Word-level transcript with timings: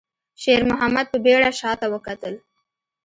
شېرمحمد 0.41 1.05
په 1.11 1.17
بيړه 1.25 1.51
شاته 1.59 1.87
وکتل. 1.93 2.35